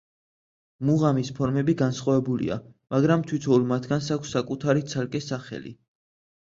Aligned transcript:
მუღამის 0.89 1.29
ფორმები 1.39 1.75
განსხვავებულია, 1.83 2.57
მაგრამ 2.97 3.27
თითოეულ 3.33 3.69
მათგანს 3.75 4.11
აქვს 4.19 4.35
საკუთარი 4.39 4.87
ცალკე 4.97 5.25
სახელი. 5.31 5.79